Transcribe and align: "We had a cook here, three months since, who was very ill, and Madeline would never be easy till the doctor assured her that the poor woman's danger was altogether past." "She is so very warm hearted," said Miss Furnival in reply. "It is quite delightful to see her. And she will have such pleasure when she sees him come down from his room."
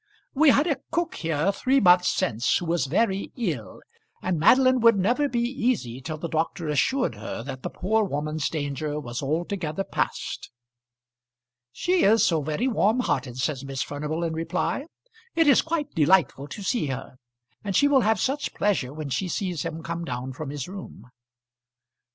"We 0.33 0.49
had 0.49 0.65
a 0.65 0.77
cook 0.89 1.13
here, 1.13 1.51
three 1.51 1.79
months 1.79 2.09
since, 2.09 2.57
who 2.57 2.65
was 2.65 2.87
very 2.87 3.31
ill, 3.35 3.81
and 4.19 4.39
Madeline 4.39 4.79
would 4.79 4.95
never 4.97 5.29
be 5.29 5.41
easy 5.43 6.01
till 6.01 6.17
the 6.17 6.27
doctor 6.27 6.67
assured 6.69 7.13
her 7.13 7.43
that 7.43 7.61
the 7.61 7.69
poor 7.69 8.03
woman's 8.03 8.49
danger 8.49 8.99
was 8.99 9.21
altogether 9.21 9.83
past." 9.83 10.49
"She 11.71 12.03
is 12.03 12.25
so 12.25 12.41
very 12.41 12.67
warm 12.67 13.01
hearted," 13.01 13.37
said 13.37 13.59
Miss 13.63 13.83
Furnival 13.83 14.23
in 14.23 14.33
reply. 14.33 14.85
"It 15.35 15.45
is 15.45 15.61
quite 15.61 15.93
delightful 15.93 16.47
to 16.47 16.63
see 16.63 16.87
her. 16.87 17.17
And 17.63 17.75
she 17.75 17.87
will 17.87 18.01
have 18.01 18.19
such 18.19 18.55
pleasure 18.55 18.91
when 18.91 19.09
she 19.11 19.27
sees 19.27 19.61
him 19.61 19.83
come 19.83 20.03
down 20.03 20.33
from 20.33 20.49
his 20.49 20.67
room." 20.67 21.11